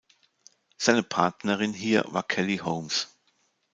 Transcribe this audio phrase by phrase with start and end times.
[0.77, 3.09] Seine Partnerin hier war Kelly Holmes.